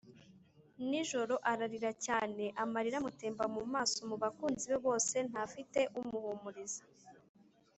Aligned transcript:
Nijoro 0.89 1.35
arira 1.51 1.91
cyane, 2.05 2.43
Amarira 2.63 2.95
amutemba 3.01 3.43
mu 3.55 3.63
maso, 3.73 3.99
Mu 4.09 4.15
bakunzi 4.23 4.63
be 4.71 4.77
bose 4.85 5.15
ntafite 5.29 5.79
umuhumuriza. 5.99 6.83